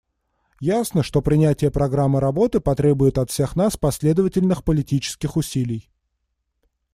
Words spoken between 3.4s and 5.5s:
нас последовательных политических